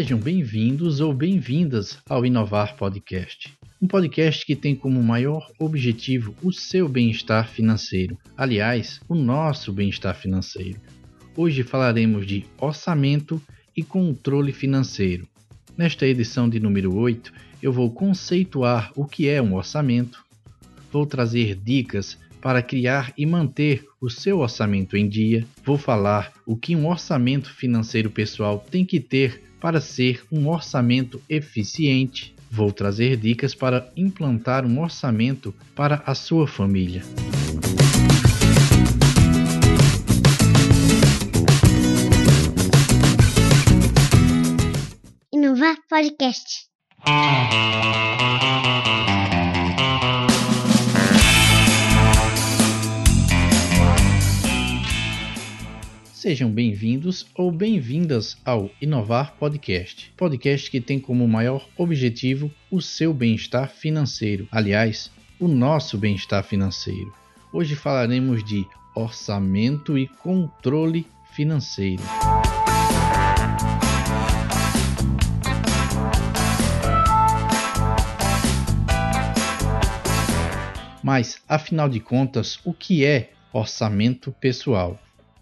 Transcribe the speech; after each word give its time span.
Sejam 0.00 0.18
bem-vindos 0.18 0.98
ou 0.98 1.12
bem-vindas 1.12 1.98
ao 2.08 2.24
Inovar 2.24 2.74
Podcast. 2.74 3.52
Um 3.82 3.86
podcast 3.86 4.46
que 4.46 4.56
tem 4.56 4.74
como 4.74 5.02
maior 5.02 5.46
objetivo 5.58 6.34
o 6.42 6.50
seu 6.50 6.88
bem-estar 6.88 7.50
financeiro. 7.50 8.16
Aliás, 8.34 8.98
o 9.06 9.14
nosso 9.14 9.70
bem-estar 9.74 10.16
financeiro. 10.16 10.80
Hoje 11.36 11.62
falaremos 11.62 12.26
de 12.26 12.46
orçamento 12.58 13.42
e 13.76 13.82
controle 13.82 14.54
financeiro. 14.54 15.28
Nesta 15.76 16.06
edição 16.06 16.48
de 16.48 16.58
número 16.58 16.96
8, 16.96 17.30
eu 17.62 17.70
vou 17.70 17.90
conceituar 17.90 18.92
o 18.96 19.04
que 19.04 19.28
é 19.28 19.42
um 19.42 19.54
orçamento, 19.54 20.24
vou 20.90 21.04
trazer 21.04 21.54
dicas 21.56 22.16
para 22.40 22.62
criar 22.62 23.12
e 23.16 23.26
manter 23.26 23.84
o 24.00 24.08
seu 24.08 24.38
orçamento 24.38 24.96
em 24.96 25.08
dia, 25.08 25.46
vou 25.64 25.76
falar 25.76 26.32
o 26.46 26.56
que 26.56 26.74
um 26.74 26.88
orçamento 26.88 27.52
financeiro 27.52 28.10
pessoal 28.10 28.64
tem 28.70 28.84
que 28.84 28.98
ter 28.98 29.42
para 29.60 29.80
ser 29.80 30.22
um 30.32 30.48
orçamento 30.48 31.20
eficiente. 31.28 32.34
Vou 32.50 32.72
trazer 32.72 33.16
dicas 33.16 33.54
para 33.54 33.92
implantar 33.96 34.64
um 34.64 34.80
orçamento 34.80 35.54
para 35.74 36.02
a 36.06 36.14
sua 36.14 36.46
família. 36.46 37.02
Inovar 45.32 45.76
Podcast. 45.88 46.70
Sejam 56.30 56.48
bem-vindos 56.48 57.26
ou 57.34 57.50
bem-vindas 57.50 58.36
ao 58.44 58.70
Inovar 58.80 59.34
Podcast, 59.34 60.12
podcast 60.16 60.70
que 60.70 60.80
tem 60.80 61.00
como 61.00 61.26
maior 61.26 61.68
objetivo 61.76 62.48
o 62.70 62.80
seu 62.80 63.12
bem-estar 63.12 63.68
financeiro, 63.68 64.46
aliás, 64.52 65.10
o 65.40 65.48
nosso 65.48 65.98
bem-estar 65.98 66.44
financeiro. 66.44 67.12
Hoje 67.52 67.74
falaremos 67.74 68.44
de 68.44 68.64
orçamento 68.94 69.98
e 69.98 70.06
controle 70.06 71.04
financeiro. 71.32 72.00
Mas, 81.02 81.42
afinal 81.48 81.88
de 81.88 81.98
contas, 81.98 82.60
o 82.64 82.72
que 82.72 83.04
é 83.04 83.32
orçamento 83.52 84.30
pessoal? 84.40 84.96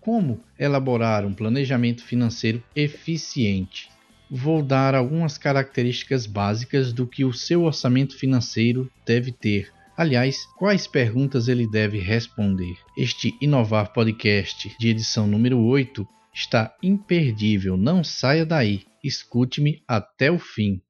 Como 0.09 0.41
elaborar 0.59 1.27
um 1.27 1.35
planejamento 1.35 2.03
financeiro 2.03 2.65
eficiente? 2.75 3.91
Vou 4.31 4.63
dar 4.63 4.95
algumas 4.95 5.37
características 5.37 6.25
básicas 6.25 6.95
do 6.95 7.07
que 7.07 7.27
o 7.27 7.33
seu 7.35 7.65
orçamento 7.65 8.17
financeiro 8.17 8.91
deve 9.05 9.33
ter. 9.33 9.71
Aliás, 9.95 10.47
quais 10.57 10.87
perguntas 10.87 11.47
ele 11.47 11.71
deve 11.71 11.99
responder? 11.99 12.75
Este 12.97 13.37
Inovar 13.39 13.93
Podcast 13.93 14.75
de 14.81 14.89
edição 14.89 15.27
número 15.27 15.59
8 15.59 16.09
está 16.33 16.75
imperdível. 16.83 17.77
Não 17.77 18.03
saia 18.03 18.47
daí. 18.47 18.85
Escute-me 19.05 19.83
até 19.87 20.31
o 20.31 20.39
fim. 20.39 20.81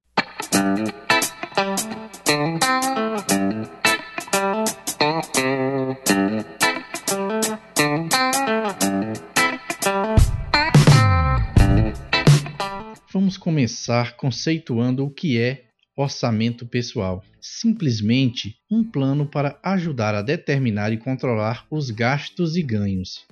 Vamos 13.10 13.38
começar 13.38 14.18
conceituando 14.18 15.02
o 15.02 15.10
que 15.10 15.40
é 15.40 15.64
orçamento 15.96 16.66
pessoal. 16.66 17.24
Simplesmente 17.40 18.58
um 18.70 18.84
plano 18.84 19.24
para 19.24 19.58
ajudar 19.62 20.14
a 20.14 20.20
determinar 20.20 20.92
e 20.92 20.98
controlar 20.98 21.66
os 21.70 21.90
gastos 21.90 22.54
e 22.54 22.62
ganhos, 22.62 23.26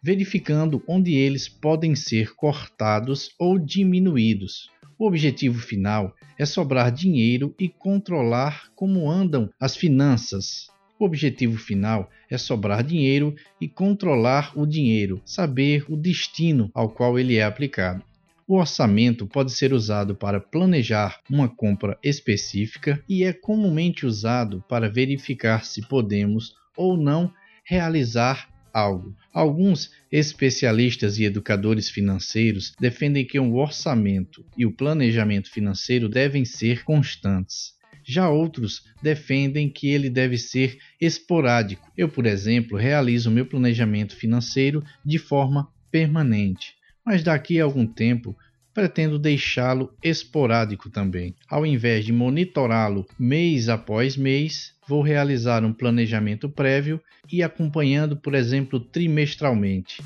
verificando 0.00 0.80
onde 0.86 1.12
eles 1.14 1.48
podem 1.48 1.96
ser 1.96 2.36
cortados 2.36 3.34
ou 3.36 3.58
diminuídos. 3.58 4.70
O 4.96 5.08
objetivo 5.08 5.58
final 5.58 6.14
é 6.38 6.46
sobrar 6.46 6.92
dinheiro 6.92 7.52
e 7.58 7.68
controlar 7.68 8.70
como 8.76 9.10
andam 9.10 9.50
as 9.58 9.76
finanças. 9.76 10.68
O 11.00 11.04
objetivo 11.04 11.58
final 11.58 12.08
é 12.30 12.38
sobrar 12.38 12.84
dinheiro 12.84 13.34
e 13.60 13.66
controlar 13.66 14.52
o 14.56 14.64
dinheiro, 14.64 15.20
saber 15.24 15.84
o 15.88 15.96
destino 15.96 16.70
ao 16.72 16.90
qual 16.90 17.18
ele 17.18 17.34
é 17.34 17.42
aplicado. 17.42 18.04
O 18.50 18.56
orçamento 18.56 19.28
pode 19.28 19.52
ser 19.52 19.72
usado 19.72 20.12
para 20.12 20.40
planejar 20.40 21.20
uma 21.30 21.48
compra 21.48 21.96
específica 22.02 23.00
e 23.08 23.22
é 23.22 23.32
comumente 23.32 24.04
usado 24.04 24.60
para 24.68 24.90
verificar 24.90 25.64
se 25.64 25.86
podemos 25.86 26.56
ou 26.76 26.96
não 26.96 27.32
realizar 27.62 28.48
algo. 28.74 29.14
Alguns 29.32 29.92
especialistas 30.10 31.16
e 31.16 31.24
educadores 31.26 31.88
financeiros 31.88 32.72
defendem 32.80 33.24
que 33.24 33.38
o 33.38 33.54
orçamento 33.54 34.44
e 34.58 34.66
o 34.66 34.72
planejamento 34.72 35.48
financeiro 35.48 36.08
devem 36.08 36.44
ser 36.44 36.82
constantes. 36.82 37.74
Já 38.04 38.28
outros 38.28 38.82
defendem 39.00 39.70
que 39.70 39.90
ele 39.90 40.10
deve 40.10 40.36
ser 40.36 40.76
esporádico. 41.00 41.88
Eu, 41.96 42.08
por 42.08 42.26
exemplo, 42.26 42.76
realizo 42.76 43.30
meu 43.30 43.46
planejamento 43.46 44.16
financeiro 44.16 44.82
de 45.04 45.18
forma 45.18 45.72
permanente 45.88 46.79
mas 47.04 47.22
daqui 47.22 47.60
a 47.60 47.64
algum 47.64 47.86
tempo 47.86 48.36
pretendo 48.72 49.18
deixá-lo 49.18 49.92
esporádico 50.02 50.88
também. 50.90 51.34
Ao 51.48 51.66
invés 51.66 52.04
de 52.04 52.12
monitorá-lo 52.12 53.06
mês 53.18 53.68
após 53.68 54.16
mês, 54.16 54.74
vou 54.86 55.02
realizar 55.02 55.64
um 55.64 55.72
planejamento 55.72 56.48
prévio 56.48 57.00
e 57.30 57.42
acompanhando, 57.42 58.16
por 58.16 58.34
exemplo, 58.34 58.80
trimestralmente. 58.80 60.02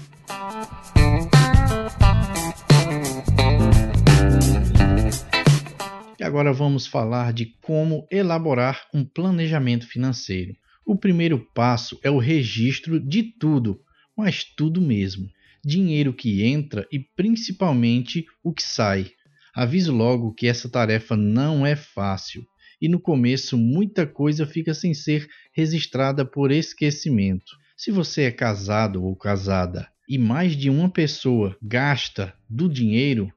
E 6.18 6.24
agora 6.24 6.52
vamos 6.52 6.86
falar 6.86 7.32
de 7.32 7.46
como 7.60 8.06
elaborar 8.10 8.86
um 8.94 9.04
planejamento 9.04 9.86
financeiro. 9.86 10.56
O 10.86 10.96
primeiro 10.96 11.38
passo 11.54 11.98
é 12.02 12.10
o 12.10 12.18
registro 12.18 12.98
de 12.98 13.22
tudo, 13.22 13.80
mas 14.16 14.44
tudo 14.44 14.80
mesmo 14.80 15.28
dinheiro 15.64 16.12
que 16.12 16.44
entra 16.44 16.86
e 16.92 16.98
principalmente 16.98 18.24
o 18.42 18.52
que 18.52 18.62
sai. 18.62 19.10
Aviso 19.54 19.92
logo 19.92 20.34
que 20.34 20.46
essa 20.46 20.68
tarefa 20.68 21.16
não 21.16 21.64
é 21.64 21.76
fácil 21.76 22.44
e 22.80 22.88
no 22.88 23.00
começo 23.00 23.56
muita 23.56 24.06
coisa 24.06 24.46
fica 24.46 24.74
sem 24.74 24.92
ser 24.92 25.26
registrada 25.54 26.24
por 26.24 26.50
esquecimento. 26.50 27.52
Se 27.76 27.90
você 27.90 28.24
é 28.24 28.30
casado 28.30 29.02
ou 29.04 29.16
casada 29.16 29.88
e 30.08 30.18
mais 30.18 30.56
de 30.56 30.68
uma 30.68 30.90
pessoa 30.90 31.56
gasta 31.62 32.34
do 32.48 32.68
dinheiro, 32.68 33.32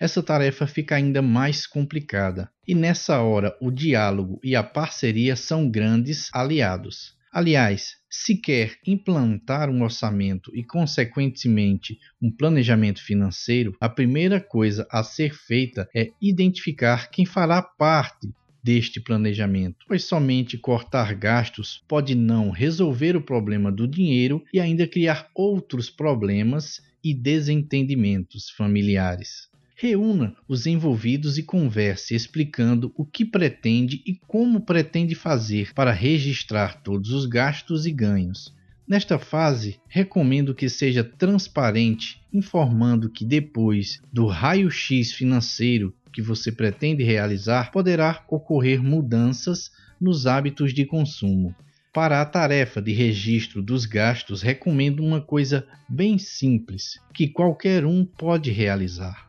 essa 0.00 0.22
tarefa 0.22 0.66
fica 0.66 0.96
ainda 0.96 1.22
mais 1.22 1.66
complicada. 1.66 2.50
E 2.66 2.74
nessa 2.74 3.20
hora, 3.20 3.56
o 3.60 3.70
diálogo 3.70 4.40
e 4.42 4.54
a 4.54 4.62
parceria 4.62 5.36
são 5.36 5.70
grandes 5.70 6.28
aliados. 6.32 7.17
Aliás, 7.32 7.96
se 8.10 8.36
quer 8.36 8.76
implantar 8.86 9.68
um 9.68 9.82
orçamento 9.82 10.50
e, 10.54 10.64
consequentemente, 10.64 11.98
um 12.20 12.30
planejamento 12.30 13.04
financeiro, 13.04 13.76
a 13.80 13.88
primeira 13.88 14.40
coisa 14.40 14.86
a 14.90 15.02
ser 15.02 15.34
feita 15.34 15.88
é 15.94 16.10
identificar 16.20 17.10
quem 17.10 17.26
fará 17.26 17.62
parte 17.62 18.32
deste 18.62 19.00
planejamento, 19.00 19.84
pois 19.86 20.04
somente 20.04 20.58
cortar 20.58 21.14
gastos 21.14 21.82
pode 21.86 22.14
não 22.14 22.50
resolver 22.50 23.16
o 23.16 23.22
problema 23.22 23.70
do 23.70 23.86
dinheiro 23.86 24.42
e 24.52 24.58
ainda 24.58 24.86
criar 24.86 25.28
outros 25.34 25.88
problemas 25.88 26.80
e 27.02 27.14
desentendimentos 27.14 28.50
familiares. 28.50 29.48
Reúna 29.80 30.34
os 30.48 30.66
envolvidos 30.66 31.38
e 31.38 31.42
converse 31.44 32.12
explicando 32.12 32.92
o 32.96 33.04
que 33.04 33.24
pretende 33.24 34.02
e 34.04 34.12
como 34.26 34.62
pretende 34.62 35.14
fazer 35.14 35.72
para 35.72 35.92
registrar 35.92 36.82
todos 36.82 37.12
os 37.12 37.26
gastos 37.26 37.86
e 37.86 37.92
ganhos. 37.92 38.52
Nesta 38.88 39.20
fase, 39.20 39.78
recomendo 39.86 40.52
que 40.52 40.68
seja 40.68 41.04
transparente, 41.04 42.20
informando 42.32 43.08
que 43.08 43.24
depois 43.24 44.02
do 44.12 44.26
raio-x 44.26 45.12
financeiro 45.12 45.94
que 46.12 46.20
você 46.20 46.50
pretende 46.50 47.04
realizar, 47.04 47.70
poderá 47.70 48.24
ocorrer 48.28 48.82
mudanças 48.82 49.70
nos 50.00 50.26
hábitos 50.26 50.74
de 50.74 50.84
consumo. 50.84 51.54
Para 51.92 52.20
a 52.20 52.26
tarefa 52.26 52.82
de 52.82 52.90
registro 52.90 53.62
dos 53.62 53.86
gastos, 53.86 54.42
recomendo 54.42 55.04
uma 55.04 55.20
coisa 55.20 55.64
bem 55.88 56.18
simples 56.18 56.98
que 57.14 57.28
qualquer 57.28 57.86
um 57.86 58.04
pode 58.04 58.50
realizar 58.50 59.27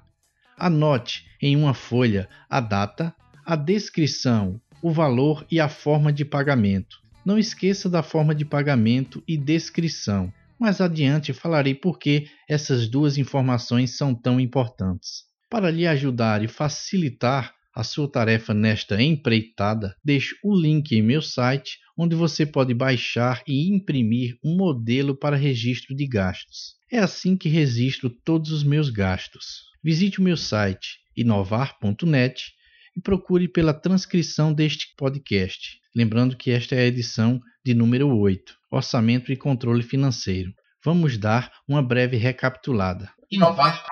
Anote 0.59 1.25
em 1.41 1.55
uma 1.55 1.73
folha 1.73 2.27
a 2.49 2.59
data, 2.59 3.15
a 3.45 3.55
descrição, 3.55 4.59
o 4.81 4.91
valor 4.91 5.45
e 5.49 5.59
a 5.59 5.69
forma 5.69 6.11
de 6.11 6.25
pagamento. 6.25 6.97
Não 7.25 7.39
esqueça 7.39 7.89
da 7.89 8.03
forma 8.03 8.35
de 8.35 8.43
pagamento 8.43 9.23
e 9.27 9.37
descrição. 9.37 10.33
Mais 10.59 10.81
adiante 10.81 11.31
falarei 11.31 11.73
por 11.73 11.97
que 11.97 12.27
essas 12.47 12.89
duas 12.89 13.17
informações 13.17 13.95
são 13.95 14.13
tão 14.13 14.39
importantes. 14.39 15.23
Para 15.49 15.71
lhe 15.71 15.87
ajudar 15.87 16.43
e 16.43 16.47
facilitar 16.47 17.53
a 17.73 17.83
sua 17.83 18.11
tarefa 18.11 18.53
nesta 18.53 19.01
empreitada, 19.01 19.95
deixo 20.03 20.35
o 20.43 20.53
link 20.53 20.91
em 20.91 21.01
meu 21.01 21.21
site, 21.21 21.79
onde 21.97 22.15
você 22.15 22.45
pode 22.45 22.73
baixar 22.73 23.41
e 23.47 23.73
imprimir 23.73 24.37
um 24.43 24.57
modelo 24.57 25.15
para 25.15 25.37
registro 25.37 25.95
de 25.95 26.05
gastos. 26.05 26.75
É 26.91 26.99
assim 26.99 27.37
que 27.37 27.47
registro 27.47 28.09
todos 28.09 28.51
os 28.51 28.63
meus 28.63 28.89
gastos. 28.89 29.68
Visite 29.83 30.19
o 30.19 30.23
meu 30.23 30.35
site 30.35 30.99
inovar.net 31.15 32.53
e 32.95 33.01
procure 33.01 33.47
pela 33.47 33.73
transcrição 33.73 34.53
deste 34.53 34.93
podcast. 34.97 35.79
Lembrando 35.95 36.35
que 36.35 36.51
esta 36.51 36.75
é 36.75 36.79
a 36.79 36.85
edição 36.85 37.39
de 37.65 37.73
número 37.73 38.09
8, 38.17 38.55
Orçamento 38.71 39.31
e 39.31 39.37
Controle 39.37 39.83
Financeiro. 39.83 40.53
Vamos 40.83 41.17
dar 41.17 41.51
uma 41.67 41.81
breve 41.81 42.17
recapitulada. 42.17 43.11
Inovar 43.31 43.85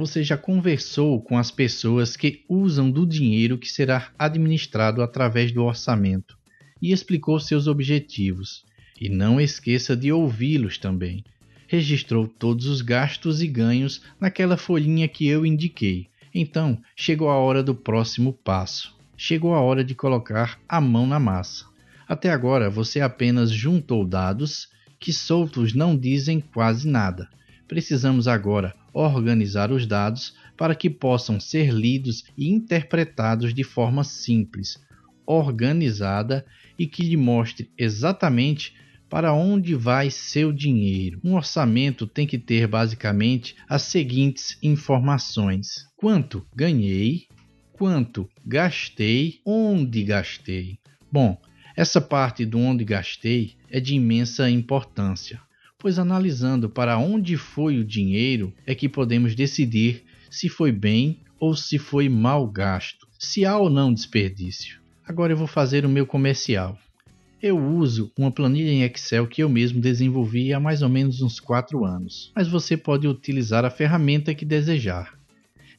Você 0.00 0.24
já 0.24 0.34
conversou 0.34 1.20
com 1.20 1.36
as 1.36 1.50
pessoas 1.50 2.16
que 2.16 2.42
usam 2.48 2.90
do 2.90 3.06
dinheiro 3.06 3.58
que 3.58 3.68
será 3.68 4.10
administrado 4.18 5.02
através 5.02 5.52
do 5.52 5.62
orçamento 5.62 6.38
e 6.80 6.90
explicou 6.90 7.38
seus 7.38 7.66
objetivos. 7.66 8.64
E 8.98 9.10
não 9.10 9.38
esqueça 9.38 9.94
de 9.94 10.10
ouvi-los 10.10 10.78
também. 10.78 11.22
Registrou 11.68 12.26
todos 12.26 12.64
os 12.64 12.80
gastos 12.80 13.42
e 13.42 13.46
ganhos 13.46 14.00
naquela 14.18 14.56
folhinha 14.56 15.06
que 15.06 15.26
eu 15.26 15.44
indiquei. 15.44 16.06
Então, 16.34 16.80
chegou 16.96 17.28
a 17.28 17.36
hora 17.36 17.62
do 17.62 17.74
próximo 17.74 18.32
passo. 18.32 18.96
Chegou 19.18 19.54
a 19.54 19.60
hora 19.60 19.84
de 19.84 19.94
colocar 19.94 20.58
a 20.66 20.80
mão 20.80 21.06
na 21.06 21.20
massa. 21.20 21.66
Até 22.08 22.30
agora 22.30 22.70
você 22.70 23.02
apenas 23.02 23.50
juntou 23.50 24.06
dados 24.06 24.66
que 24.98 25.12
soltos 25.12 25.74
não 25.74 25.94
dizem 25.94 26.40
quase 26.40 26.88
nada. 26.88 27.28
Precisamos 27.68 28.26
agora 28.26 28.79
organizar 28.92 29.70
os 29.70 29.86
dados 29.86 30.34
para 30.56 30.74
que 30.74 30.90
possam 30.90 31.40
ser 31.40 31.72
lidos 31.72 32.24
e 32.36 32.48
interpretados 32.48 33.54
de 33.54 33.64
forma 33.64 34.04
simples, 34.04 34.78
organizada 35.26 36.44
e 36.78 36.86
que 36.86 37.02
lhe 37.02 37.16
mostre 37.16 37.70
exatamente 37.78 38.74
para 39.08 39.32
onde 39.32 39.74
vai 39.74 40.10
seu 40.10 40.52
dinheiro. 40.52 41.20
Um 41.24 41.34
orçamento 41.34 42.06
tem 42.06 42.26
que 42.26 42.38
ter 42.38 42.66
basicamente 42.66 43.56
as 43.68 43.82
seguintes 43.82 44.56
informações: 44.62 45.88
quanto 45.96 46.46
ganhei, 46.54 47.26
quanto 47.72 48.28
gastei, 48.46 49.40
onde 49.44 50.04
gastei. 50.04 50.78
Bom, 51.10 51.40
essa 51.76 52.00
parte 52.00 52.44
do 52.44 52.58
onde 52.58 52.84
gastei 52.84 53.54
é 53.68 53.80
de 53.80 53.94
imensa 53.94 54.48
importância 54.50 55.40
pois 55.80 55.98
analisando 55.98 56.68
para 56.68 56.98
onde 56.98 57.36
foi 57.38 57.78
o 57.78 57.84
dinheiro 57.84 58.52
é 58.66 58.74
que 58.74 58.88
podemos 58.88 59.34
decidir 59.34 60.04
se 60.30 60.48
foi 60.48 60.70
bem 60.70 61.20
ou 61.40 61.56
se 61.56 61.78
foi 61.78 62.08
mal 62.08 62.46
gasto, 62.46 63.08
se 63.18 63.46
há 63.46 63.56
ou 63.56 63.70
não 63.70 63.92
desperdício. 63.92 64.78
Agora 65.04 65.32
eu 65.32 65.36
vou 65.36 65.46
fazer 65.46 65.86
o 65.86 65.88
meu 65.88 66.06
comercial. 66.06 66.78
Eu 67.42 67.58
uso 67.58 68.12
uma 68.18 68.30
planilha 68.30 68.70
em 68.70 68.82
Excel 68.82 69.26
que 69.26 69.42
eu 69.42 69.48
mesmo 69.48 69.80
desenvolvi 69.80 70.52
há 70.52 70.60
mais 70.60 70.82
ou 70.82 70.90
menos 70.90 71.22
uns 71.22 71.40
4 71.40 71.82
anos, 71.86 72.30
mas 72.36 72.46
você 72.46 72.76
pode 72.76 73.08
utilizar 73.08 73.64
a 73.64 73.70
ferramenta 73.70 74.34
que 74.34 74.44
desejar. 74.44 75.18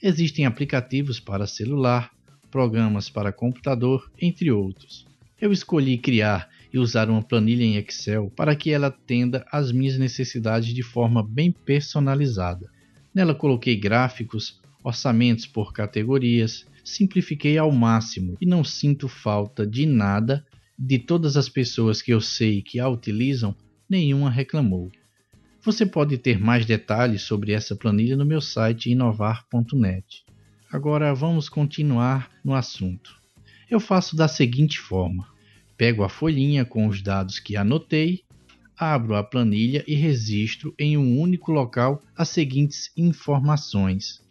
Existem 0.02 0.48
aplicativos 0.48 1.20
para 1.20 1.46
celular, 1.46 2.10
programas 2.50 3.08
para 3.08 3.32
computador, 3.32 4.12
entre 4.20 4.52
outros. 4.52 5.06
Eu 5.40 5.52
escolhi 5.52 6.00
criar 6.00 6.50
e 6.74 6.80
usar 6.80 7.10
uma 7.10 7.22
planilha 7.22 7.64
em 7.64 7.76
Excel 7.76 8.32
para 8.36 8.56
que 8.56 8.72
ela 8.72 8.88
atenda 8.88 9.46
às 9.52 9.72
minhas 9.72 9.98
necessidades 9.98 10.74
de 10.74 10.84
forma 10.84 11.22
bem 11.22 11.52
personalizada. 11.52 12.70
Nela 13.14 13.36
coloquei 13.36 13.76
gráficos, 13.76 14.62
orçamentos 14.84 15.46
por 15.46 15.74
categorias, 15.74 16.66
simplifiquei 16.84 17.58
ao 17.58 17.72
máximo 17.72 18.38
e 18.40 18.46
não 18.46 18.64
sinto 18.64 19.08
falta 19.08 19.66
de 19.68 19.86
nada. 19.86 20.46
De 20.80 20.98
todas 20.98 21.38
as 21.38 21.48
pessoas 21.48 22.02
que 22.02 22.12
eu 22.12 22.20
sei 22.20 22.62
que 22.62 22.80
a 22.80 22.90
utilizam, 22.90 23.56
nenhuma 23.88 24.32
reclamou. 24.32 24.90
Você 25.64 25.86
pode 25.86 26.18
ter 26.18 26.40
mais 26.40 26.66
detalhes 26.66 27.22
sobre 27.22 27.52
essa 27.52 27.76
planilha 27.76 28.18
no 28.18 28.26
meu 28.26 28.42
site 28.42 28.90
inovar.net. 28.90 30.26
Agora 30.72 31.14
vamos 31.14 31.50
continuar 31.50 32.32
no 32.44 32.56
assunto. 32.56 33.22
Eu 33.70 33.80
faço 33.80 34.16
da 34.16 34.28
seguinte 34.28 34.80
forma: 34.80 35.28
Pego 35.82 36.04
a 36.04 36.10
folhinha 36.10 36.64
com 36.64 36.86
os 36.86 37.02
dados 37.02 37.40
que 37.40 37.58
anotei, 37.58 38.22
abro 38.78 39.16
a 39.16 39.24
planilha 39.24 39.84
e 39.88 39.96
registro 39.96 40.76
em 40.78 40.96
um 40.96 41.20
único 41.20 41.52
local 41.52 42.04
as 42.16 42.30
seguintes 42.30 42.92
informações: 42.96 44.22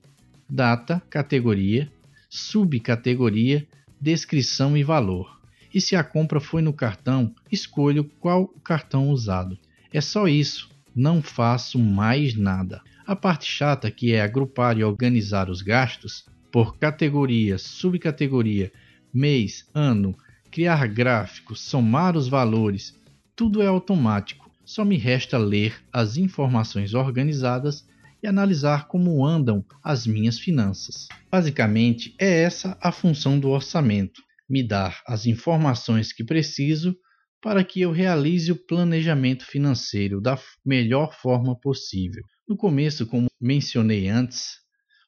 data, 0.48 1.02
categoria, 1.10 1.90
subcategoria, 2.28 3.66
descrição 4.00 4.76
e 4.76 4.84
valor. 4.84 5.40
E 5.74 5.80
se 5.80 5.96
a 5.96 6.04
compra 6.04 6.38
foi 6.38 6.62
no 6.62 6.72
cartão, 6.72 7.34
escolho 7.50 8.04
qual 8.20 8.44
o 8.44 8.60
cartão 8.60 9.08
usado. 9.08 9.58
É 9.92 10.00
só 10.00 10.28
isso, 10.28 10.70
não 10.94 11.20
faço 11.20 11.80
mais 11.80 12.36
nada. 12.36 12.80
A 13.04 13.16
parte 13.16 13.50
chata, 13.50 13.90
que 13.90 14.12
é 14.12 14.22
agrupar 14.22 14.78
e 14.78 14.84
organizar 14.84 15.50
os 15.50 15.62
gastos 15.62 16.24
por 16.52 16.78
categoria, 16.78 17.58
subcategoria, 17.58 18.70
mês, 19.12 19.68
ano, 19.74 20.14
criar 20.50 20.86
gráficos, 20.88 21.60
somar 21.60 22.16
os 22.16 22.28
valores, 22.28 22.94
tudo 23.36 23.62
é 23.62 23.66
automático. 23.66 24.50
Só 24.64 24.84
me 24.84 24.96
resta 24.96 25.38
ler 25.38 25.74
as 25.92 26.16
informações 26.16 26.94
organizadas 26.94 27.86
e 28.22 28.26
analisar 28.26 28.86
como 28.86 29.24
andam 29.24 29.64
as 29.82 30.06
minhas 30.06 30.38
finanças. 30.38 31.08
Basicamente, 31.30 32.14
é 32.20 32.42
essa 32.42 32.76
a 32.80 32.92
função 32.92 33.38
do 33.38 33.48
orçamento: 33.48 34.22
me 34.48 34.62
dar 34.62 35.00
as 35.06 35.26
informações 35.26 36.12
que 36.12 36.24
preciso 36.24 36.96
para 37.42 37.64
que 37.64 37.80
eu 37.80 37.90
realize 37.90 38.52
o 38.52 38.66
planejamento 38.66 39.46
financeiro 39.46 40.20
da 40.20 40.38
melhor 40.64 41.14
forma 41.14 41.58
possível. 41.58 42.22
No 42.46 42.56
começo, 42.56 43.06
como 43.06 43.28
mencionei 43.40 44.08
antes, 44.08 44.56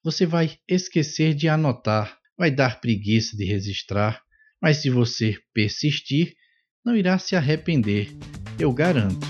você 0.02 0.24
vai 0.24 0.56
esquecer 0.66 1.34
de 1.34 1.48
anotar, 1.48 2.16
vai 2.38 2.50
dar 2.50 2.80
preguiça 2.80 3.36
de 3.36 3.44
registrar, 3.44 4.22
mas 4.62 4.76
se 4.76 4.88
você 4.88 5.36
persistir, 5.52 6.36
não 6.84 6.96
irá 6.96 7.18
se 7.18 7.34
arrepender, 7.34 8.10
eu 8.60 8.72
garanto. 8.72 9.26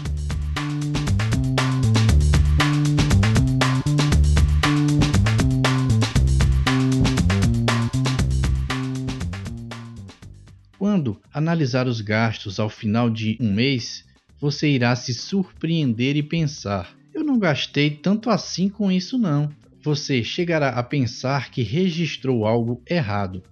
Quando 10.78 11.18
analisar 11.32 11.86
os 11.86 12.02
gastos 12.02 12.60
ao 12.60 12.68
final 12.68 13.08
de 13.08 13.38
um 13.40 13.50
mês, 13.50 14.04
você 14.38 14.68
irá 14.68 14.94
se 14.94 15.14
surpreender 15.14 16.14
e 16.14 16.22
pensar: 16.22 16.94
eu 17.14 17.24
não 17.24 17.38
gastei 17.38 17.88
tanto 17.88 18.28
assim 18.28 18.68
com 18.68 18.92
isso, 18.92 19.16
não. 19.16 19.48
Você 19.82 20.22
chegará 20.22 20.70
a 20.70 20.82
pensar 20.82 21.50
que 21.50 21.62
registrou 21.62 22.44
algo 22.46 22.82
errado, 22.86 23.42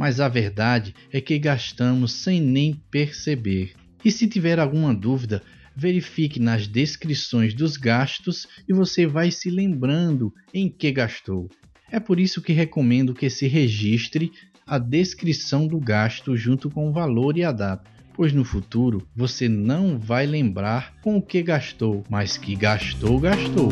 mas 0.00 0.18
a 0.18 0.30
verdade 0.30 0.94
é 1.12 1.20
que 1.20 1.38
gastamos 1.38 2.12
sem 2.12 2.40
nem 2.40 2.72
perceber. 2.90 3.74
E 4.02 4.10
se 4.10 4.26
tiver 4.26 4.58
alguma 4.58 4.94
dúvida, 4.94 5.42
verifique 5.76 6.40
nas 6.40 6.66
descrições 6.66 7.52
dos 7.52 7.76
gastos 7.76 8.48
e 8.66 8.72
você 8.72 9.06
vai 9.06 9.30
se 9.30 9.50
lembrando 9.50 10.32
em 10.54 10.70
que 10.70 10.90
gastou. 10.90 11.50
É 11.92 12.00
por 12.00 12.18
isso 12.18 12.40
que 12.40 12.54
recomendo 12.54 13.12
que 13.12 13.28
se 13.28 13.46
registre 13.46 14.32
a 14.66 14.78
descrição 14.78 15.66
do 15.66 15.78
gasto 15.78 16.34
junto 16.34 16.70
com 16.70 16.88
o 16.88 16.92
valor 16.94 17.36
e 17.36 17.44
a 17.44 17.52
data, 17.52 17.84
pois 18.14 18.32
no 18.32 18.42
futuro 18.42 19.06
você 19.14 19.50
não 19.50 19.98
vai 19.98 20.26
lembrar 20.26 20.94
com 21.02 21.18
o 21.18 21.22
que 21.22 21.42
gastou, 21.42 22.04
mas 22.08 22.38
que 22.38 22.56
gastou, 22.56 23.20
gastou. 23.20 23.68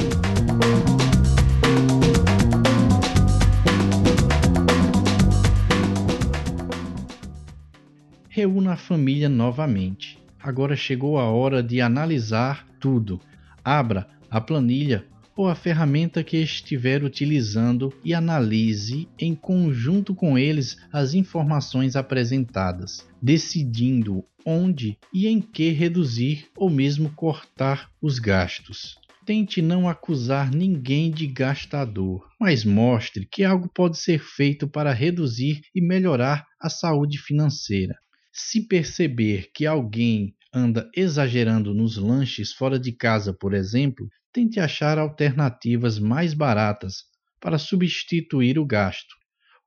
Reúna 8.69 8.73
a 8.73 8.77
família 8.77 9.29
novamente. 9.29 10.19
Agora 10.39 10.77
chegou 10.77 11.19
a 11.19 11.25
hora 11.25 11.63
de 11.63 11.81
analisar 11.81 12.67
tudo. 12.79 13.21
Abra 13.65 14.07
a 14.31 14.41
planilha 14.41 15.07
ou 15.35 15.49
a 15.49 15.55
ferramenta 15.55 16.23
que 16.23 16.37
estiver 16.37 17.03
utilizando 17.03 17.93
e 18.05 18.13
analise 18.13 19.09
em 19.19 19.35
conjunto 19.35 20.15
com 20.15 20.37
eles 20.37 20.77
as 20.93 21.15
informações 21.15 21.97
apresentadas, 21.97 23.09
decidindo 23.23 24.25
onde 24.45 24.99
e 25.15 25.27
em 25.27 25.41
que 25.41 25.71
reduzir 25.71 26.47
ou 26.57 26.69
mesmo 26.69 27.11
cortar 27.11 27.91
os 28.03 28.19
gastos. 28.19 28.99
Tente 29.25 29.63
não 29.63 29.89
acusar 29.89 30.51
ninguém 30.51 31.11
de 31.11 31.27
gastador, 31.27 32.27
mas 32.41 32.65
mostre 32.65 33.29
que 33.31 33.45
algo 33.45 33.69
pode 33.69 33.99
ser 33.99 34.21
feito 34.21 34.67
para 34.67 34.93
reduzir 34.93 35.61
e 35.75 35.81
melhorar 35.81 36.47
a 36.61 36.69
saúde 36.69 37.19
financeira. 37.19 37.95
Se 38.41 38.69
perceber 38.69 39.51
que 39.53 39.67
alguém 39.67 40.33
anda 40.55 40.89
exagerando 40.95 41.75
nos 41.75 41.97
lanches 41.97 42.53
fora 42.53 42.79
de 42.79 42.93
casa, 42.93 43.35
por 43.35 43.53
exemplo, 43.53 44.09
tente 44.33 44.61
achar 44.61 44.97
alternativas 44.97 45.99
mais 45.99 46.35
baratas 46.35 47.03
para 47.41 47.59
substituir 47.59 48.57
o 48.57 48.65
gasto. 48.65 49.13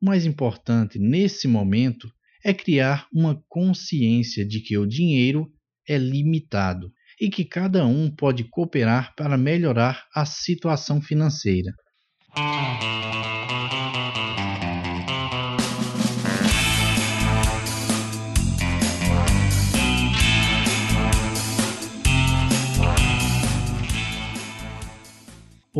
O 0.01 0.05
mais 0.05 0.25
importante 0.25 0.97
nesse 0.97 1.49
momento 1.49 2.09
é 2.45 2.53
criar 2.53 3.07
uma 3.13 3.43
consciência 3.49 4.45
de 4.45 4.61
que 4.61 4.77
o 4.77 4.87
dinheiro 4.87 5.51
é 5.85 5.97
limitado 5.97 6.93
e 7.19 7.29
que 7.29 7.43
cada 7.43 7.85
um 7.85 8.09
pode 8.09 8.45
cooperar 8.45 9.13
para 9.17 9.37
melhorar 9.37 10.07
a 10.15 10.25
situação 10.25 11.01
financeira. 11.01 11.73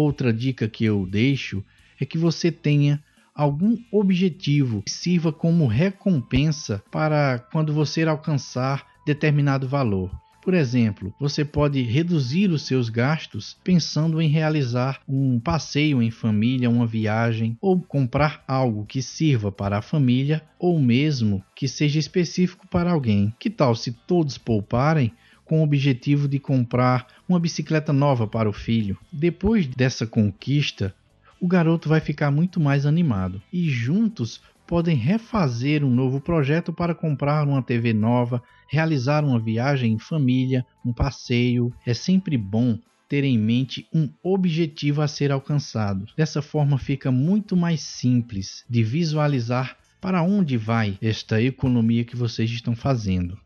Outra 0.02 0.34
dica 0.34 0.68
que 0.68 0.84
eu 0.84 1.06
deixo 1.06 1.64
é 2.00 2.06
que 2.06 2.18
você 2.18 2.52
tenha 2.52 3.00
algum 3.36 3.78
objetivo 3.92 4.82
que 4.82 4.90
sirva 4.90 5.32
como 5.32 5.68
recompensa 5.68 6.84
para 6.92 7.38
quando 7.52 7.72
você 7.72 8.02
alcançar 8.02 8.84
determinado 9.06 9.68
valor. 9.68 10.12
Por 10.42 10.56
exemplo, 10.56 11.14
você 11.20 11.46
pode 11.46 11.84
reduzir 11.84 12.50
os 12.50 12.64
seus 12.64 12.90
gastos 12.90 13.56
pensando 13.64 14.20
em 14.20 14.28
realizar 14.28 15.00
um 15.08 15.40
passeio 15.40 16.02
em 16.02 16.10
família, 16.10 16.68
uma 16.68 16.88
viagem, 16.88 17.56
ou 17.62 17.80
comprar 17.80 18.44
algo 18.48 18.88
que 18.88 19.04
sirva 19.04 19.52
para 19.52 19.78
a 19.78 19.84
família 19.84 20.42
ou 20.58 20.80
mesmo 20.80 21.44
que 21.56 21.68
seja 21.68 22.00
específico 22.00 22.68
para 22.68 22.92
alguém. 22.92 23.32
Que 23.40 23.52
tal 23.52 23.76
se 23.76 23.92
todos 23.92 24.40
pouparem? 24.40 25.14
Com 25.52 25.60
o 25.60 25.64
objetivo 25.64 26.30
de 26.30 26.40
comprar 26.40 27.08
uma 27.28 27.38
bicicleta 27.38 27.92
nova 27.92 28.26
para 28.26 28.50
o 28.50 28.54
filho. 28.54 28.98
Depois 29.12 29.68
dessa 29.68 30.08
conquista, 30.08 30.96
o 31.42 31.46
garoto 31.46 31.90
vai 31.90 32.00
ficar 32.00 32.32
muito 32.32 32.58
mais 32.58 32.86
animado 32.86 33.42
e 33.52 33.70
juntos 33.70 34.40
podem 34.66 34.96
refazer 34.96 35.84
um 35.84 35.94
novo 35.94 36.22
projeto 36.22 36.72
para 36.72 36.96
comprar 36.96 37.46
uma 37.46 37.62
TV 37.62 37.92
nova, 37.92 38.42
realizar 38.70 39.26
uma 39.26 39.38
viagem 39.38 39.92
em 39.92 40.00
família, 40.00 40.66
um 40.86 40.94
passeio. 40.94 41.74
É 41.86 41.94
sempre 41.94 42.38
bom 42.38 42.80
ter 43.10 43.26
em 43.26 43.38
mente 43.38 43.86
um 43.94 44.08
objetivo 44.24 45.02
a 45.02 45.08
ser 45.10 45.34
alcançado. 45.34 46.08
Dessa 46.16 46.42
forma 46.42 46.78
fica 46.78 47.12
muito 47.12 47.58
mais 47.58 47.82
simples 47.82 48.64
de 48.70 48.86
visualizar 48.86 49.76
para 50.00 50.24
onde 50.24 50.56
vai 50.56 50.98
esta 51.02 51.42
economia 51.42 52.06
que 52.06 52.16
vocês 52.16 52.50
estão 52.50 52.74
fazendo. 52.74 53.38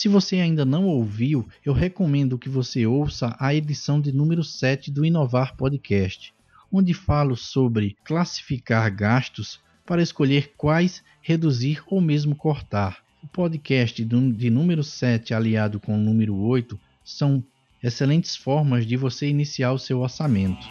Se 0.00 0.08
você 0.08 0.36
ainda 0.36 0.64
não 0.64 0.86
ouviu, 0.86 1.46
eu 1.62 1.74
recomendo 1.74 2.38
que 2.38 2.48
você 2.48 2.86
ouça 2.86 3.36
a 3.38 3.54
edição 3.54 4.00
de 4.00 4.10
número 4.10 4.42
7 4.42 4.90
do 4.90 5.04
Inovar 5.04 5.54
Podcast, 5.54 6.32
onde 6.72 6.94
falo 6.94 7.36
sobre 7.36 7.98
classificar 8.02 8.90
gastos 8.96 9.60
para 9.84 10.00
escolher 10.00 10.54
quais 10.56 11.04
reduzir 11.20 11.82
ou 11.86 12.00
mesmo 12.00 12.34
cortar. 12.34 13.04
O 13.22 13.28
podcast 13.28 14.02
de 14.02 14.48
número 14.48 14.82
7 14.82 15.34
aliado 15.34 15.78
com 15.78 15.94
o 15.94 16.00
número 16.00 16.34
8 16.34 16.80
são 17.04 17.44
excelentes 17.82 18.34
formas 18.34 18.86
de 18.86 18.96
você 18.96 19.28
iniciar 19.28 19.72
o 19.72 19.78
seu 19.78 20.00
orçamento. 20.00 20.66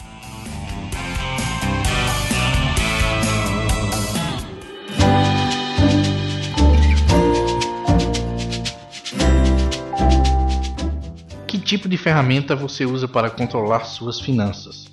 Tipo 11.70 11.88
de 11.88 11.96
ferramenta 11.96 12.56
você 12.56 12.84
usa 12.84 13.06
para 13.06 13.30
controlar 13.30 13.84
suas 13.84 14.20
finanças? 14.20 14.86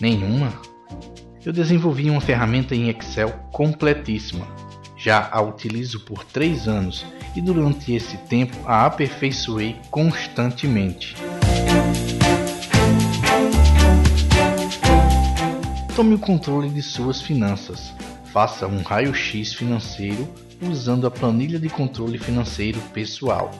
Nenhuma? 0.00 0.52
eu 1.44 1.52
desenvolvi 1.52 2.08
uma 2.08 2.20
ferramenta 2.20 2.72
em 2.72 2.88
Excel 2.88 3.30
completíssima. 3.50 4.46
Já 4.96 5.28
a 5.32 5.40
utilizo 5.40 5.98
por 6.04 6.22
três 6.22 6.68
anos 6.68 7.04
e 7.34 7.40
durante 7.40 7.92
esse 7.92 8.16
tempo 8.16 8.56
a 8.64 8.86
aperfeiçoei 8.86 9.74
constantemente. 9.90 11.16
Tome 15.96 16.14
o 16.14 16.18
controle 16.20 16.70
de 16.70 16.80
suas 16.80 17.20
finanças. 17.20 17.92
Faça 18.32 18.68
um 18.68 18.82
raio-x 18.82 19.52
financeiro 19.52 20.32
usando 20.62 21.08
a 21.08 21.10
planilha 21.10 21.58
de 21.58 21.68
controle 21.68 22.18
financeiro 22.18 22.78
pessoal. 22.94 23.50